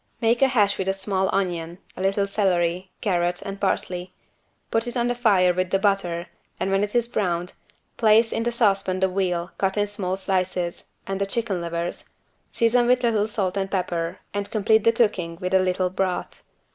[0.19, 4.15] Make a hash with a small onion, a little celery, carrot and parsley,
[4.71, 6.25] put it on the fire with the butter
[6.59, 7.53] and when it is browned,
[7.97, 12.09] place in the saucepan the veal cut in small pieces and the chicken livers,
[12.49, 16.41] season with little salt and pepper and complete the cooking with a little broth.